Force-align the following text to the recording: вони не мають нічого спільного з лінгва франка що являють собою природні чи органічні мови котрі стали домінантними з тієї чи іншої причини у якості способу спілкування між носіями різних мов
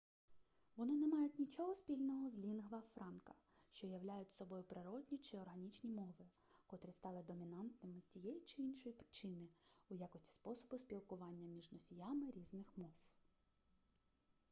вони 0.75 0.93
не 0.97 1.07
мають 1.07 1.39
нічого 1.39 1.75
спільного 1.75 2.29
з 2.29 2.37
лінгва 2.37 2.81
франка 2.93 3.33
що 3.69 3.87
являють 3.87 4.31
собою 4.31 4.63
природні 4.63 5.17
чи 5.17 5.37
органічні 5.37 5.89
мови 5.89 6.25
котрі 6.67 6.91
стали 6.91 7.23
домінантними 7.23 8.01
з 8.01 8.05
тієї 8.05 8.39
чи 8.41 8.61
іншої 8.61 8.95
причини 8.95 9.47
у 9.89 9.95
якості 9.95 10.31
способу 10.33 10.77
спілкування 10.77 11.47
між 11.47 11.71
носіями 11.71 12.31
різних 12.31 12.77
мов 12.77 13.11